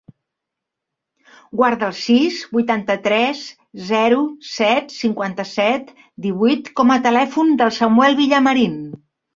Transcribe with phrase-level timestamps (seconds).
[1.59, 3.43] Guarda el sis, vuitanta-tres,
[3.93, 5.97] zero, set, cinquanta-set,
[6.29, 8.79] divuit com a telèfon del Samuel Villamarin.